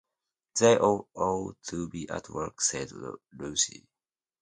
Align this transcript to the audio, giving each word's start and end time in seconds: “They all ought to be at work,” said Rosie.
“They 0.59 0.79
all 0.79 1.09
ought 1.13 1.61
to 1.67 1.87
be 1.87 2.09
at 2.09 2.27
work,” 2.27 2.59
said 2.59 2.89
Rosie. 3.37 3.85